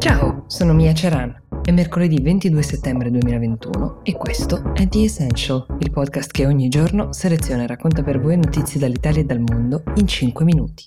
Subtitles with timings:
[0.00, 1.42] Ciao, sono Mia Ceran.
[1.62, 7.12] È mercoledì 22 settembre 2021 e questo è The Essential, il podcast che ogni giorno
[7.12, 10.86] seleziona e racconta per voi notizie dall'Italia e dal mondo in 5 minuti.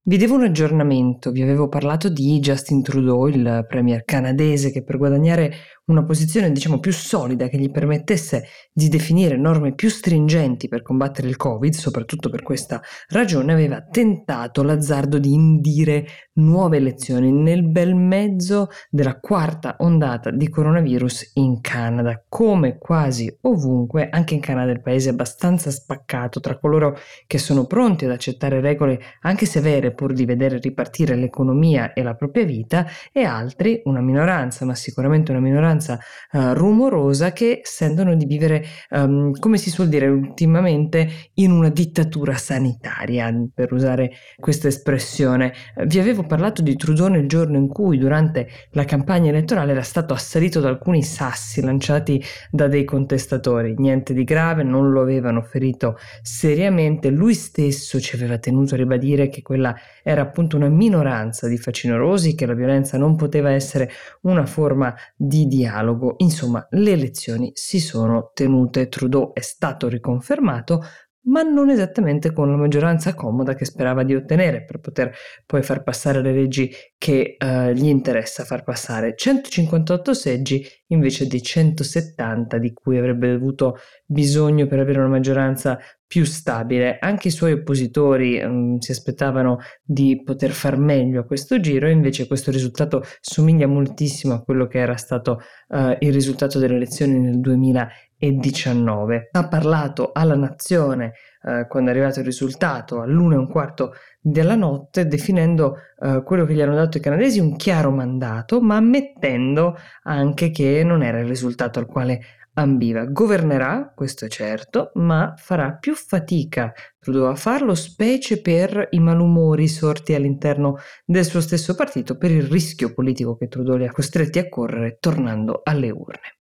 [0.00, 4.96] Vi devo un aggiornamento, vi avevo parlato di Justin Trudeau, il premier canadese che per
[4.96, 5.52] guadagnare
[5.88, 11.28] una posizione diciamo più solida che gli permettesse di definire norme più stringenti per combattere
[11.28, 17.94] il Covid, soprattutto per questa ragione, aveva tentato l'azzardo di indire nuove elezioni nel bel
[17.94, 22.22] mezzo della quarta ondata di coronavirus in Canada.
[22.28, 26.96] Come quasi ovunque, anche in Canada il paese è abbastanza spaccato tra coloro
[27.26, 32.14] che sono pronti ad accettare regole anche severe pur di vedere ripartire l'economia e la
[32.14, 35.98] propria vita e altri, una minoranza, ma sicuramente una minoranza abbastanza
[36.32, 42.34] uh, rumorosa che sentono di vivere, um, come si suol dire ultimamente, in una dittatura
[42.34, 45.52] sanitaria, per usare questa espressione.
[45.86, 50.12] Vi avevo parlato di Trudeau il giorno in cui durante la campagna elettorale era stato
[50.12, 53.74] assalito da alcuni sassi lanciati da dei contestatori.
[53.78, 57.10] Niente di grave, non lo avevano ferito seriamente.
[57.10, 62.34] Lui stesso ci aveva tenuto a ribadire che quella era appunto una minoranza di facinorosi,
[62.34, 63.90] che la violenza non poteva essere
[64.22, 66.14] una forma di dialogo dialogo.
[66.18, 70.82] Insomma, le elezioni si sono tenute, Trudeau è stato riconfermato,
[71.28, 75.82] ma non esattamente con la maggioranza comoda che sperava di ottenere per poter poi far
[75.82, 79.14] passare le leggi che uh, gli interessa far passare.
[79.14, 86.24] 158 seggi invece di 170 di cui avrebbe avuto bisogno per avere una maggioranza più
[86.24, 86.96] stabile.
[86.98, 92.26] Anche i suoi oppositori um, si aspettavano di poter far meglio a questo giro, invece
[92.26, 97.38] questo risultato somiglia moltissimo a quello che era stato uh, il risultato delle elezioni nel
[97.40, 99.28] 2019.
[99.30, 104.56] Ha parlato alla nazione uh, quando è arrivato il risultato all'una e un quarto della
[104.56, 109.76] notte, definendo uh, quello che gli hanno dato i canadesi un chiaro mandato, ma ammettendo
[110.04, 112.20] anche che non era il risultato al quale
[112.58, 113.04] ambiva.
[113.04, 119.68] Governerà, questo è certo, ma farà più fatica Trudeau a farlo, specie per i malumori
[119.68, 124.38] sorti all'interno del suo stesso partito, per il rischio politico che Trudeau li ha costretti
[124.38, 126.36] a correre tornando alle urne.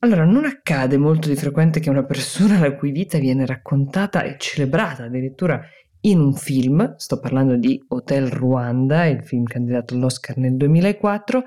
[0.00, 4.36] Allora, non accade molto di frequente che una persona la cui vita viene raccontata e
[4.38, 5.60] celebrata addirittura
[6.02, 11.44] in un film, sto parlando di Hotel Rwanda, il film candidato all'Oscar nel 2004,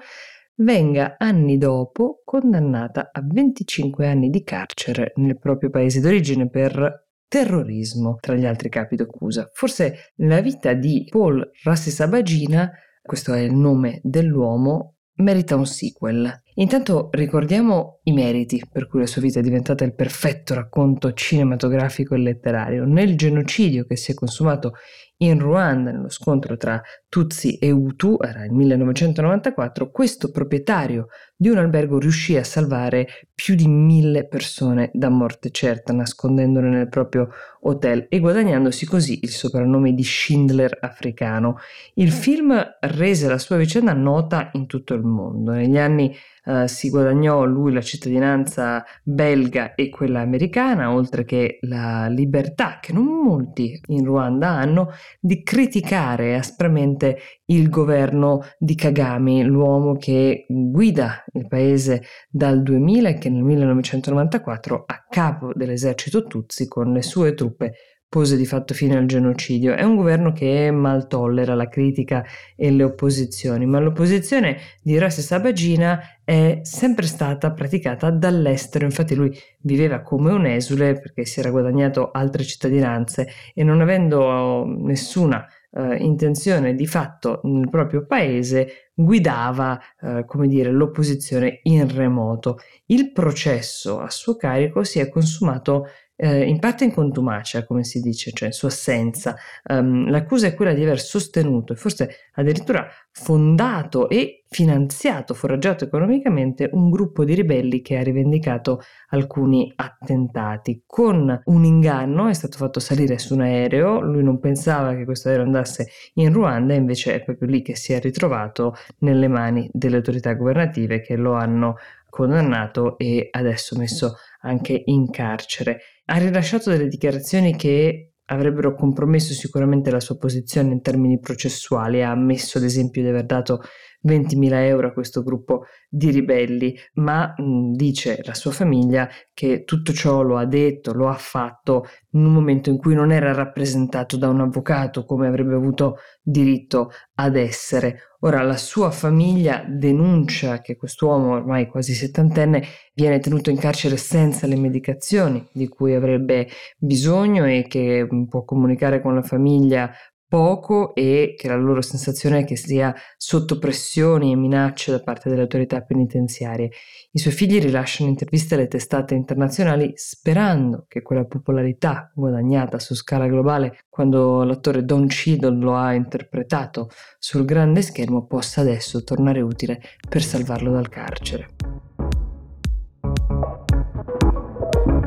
[0.60, 8.18] venga anni dopo condannata a 25 anni di carcere nel proprio paese d'origine per terrorismo
[8.20, 9.50] tra gli altri capi d'accusa.
[9.54, 12.72] Forse la vita di Paul Rassesabagina,
[13.02, 16.44] questo è il nome dell'uomo, merita un sequel.
[16.60, 22.16] Intanto ricordiamo i meriti per cui la sua vita è diventata il perfetto racconto cinematografico
[22.16, 22.84] e letterario.
[22.84, 24.74] Nel genocidio che si è consumato
[25.22, 31.58] in Ruanda, nello scontro tra Tutsi e Hutu, era il 1994, questo proprietario di un
[31.58, 37.30] albergo riuscì a salvare più di mille persone da morte certa, nascondendole nel proprio
[37.62, 41.58] hotel e guadagnandosi così il soprannome di Schindler africano.
[41.96, 45.52] Il film rese la sua vicenda nota in tutto il mondo.
[45.52, 46.16] Negli anni
[46.50, 52.92] uh, si guadagnò lui la cittadinanza belga e quella americana, oltre che la libertà che
[52.92, 54.90] non molti in Ruanda hanno
[55.20, 63.14] di criticare aspramente il governo di Kagame, l'uomo che guida il paese dal 2000 e
[63.16, 67.74] che nel 1994 a capo dell'esercito Tutsi con le sue truppe
[68.10, 69.76] pose di fatto fine al genocidio.
[69.76, 72.26] È un governo che mal tollera la critica
[72.56, 79.32] e le opposizioni, ma l'opposizione di Rassi Sabagina è sempre stata praticata dall'estero, infatti lui
[79.60, 85.94] viveva come un esule perché si era guadagnato altre cittadinanze e non avendo nessuna Uh,
[86.00, 92.58] intenzione di fatto nel proprio paese guidava, uh, come dire, l'opposizione in remoto.
[92.88, 95.86] Il processo a suo carico si è consumato
[96.22, 99.38] eh, in parte in contumacia, come si dice, cioè in sua assenza.
[99.70, 106.70] Um, l'accusa è quella di aver sostenuto e forse addirittura fondato e finanziato, foraggiato economicamente
[106.74, 110.84] un gruppo di ribelli che ha rivendicato alcuni attentati.
[110.86, 115.30] Con un inganno è stato fatto salire su un aereo, lui non pensava che questo
[115.30, 119.98] aereo andasse in Ruanda, invece è proprio lì che si è ritrovato nelle mani delle
[119.98, 121.78] autorità governative che lo hanno
[122.10, 125.80] condannato e adesso messo anche in carcere.
[126.06, 132.12] Ha rilasciato delle dichiarazioni che avrebbero compromesso sicuramente la sua posizione in termini processuali, ha
[132.12, 133.62] ammesso ad esempio di aver dato
[134.08, 139.92] 20.000 euro a questo gruppo di ribelli, ma mh, dice la sua famiglia che tutto
[139.92, 144.16] ciò lo ha detto, lo ha fatto in un momento in cui non era rappresentato
[144.18, 148.16] da un avvocato come avrebbe avuto diritto ad essere.
[148.22, 152.64] Ora la sua famiglia denuncia che quest'uomo ormai quasi settantenne
[152.94, 159.02] viene tenuto in carcere senza le medicazioni di cui avrebbe bisogno e che può comunicare
[159.02, 159.92] con la famiglia
[160.30, 165.28] poco e che la loro sensazione è che sia sotto pressioni e minacce da parte
[165.28, 166.70] delle autorità penitenziarie.
[167.12, 173.28] I suoi figli rilasciano interviste alle testate internazionali sperando che quella popolarità guadagnata su scala
[173.28, 179.82] globale quando l'attore Don Cheadle lo ha interpretato sul grande schermo possa adesso tornare utile
[180.08, 181.50] per salvarlo dal carcere.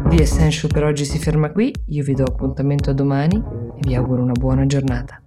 [0.09, 4.23] The Essential per oggi si ferma qui, io vi do appuntamento a domani vi auguro
[4.23, 5.21] una buona giornata.